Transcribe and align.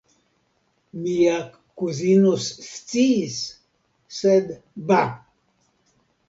Mia 1.01 1.35
kuzino 1.81 2.31
sciis, 2.45 3.37
sed 4.21 4.51
ba! 4.91 5.05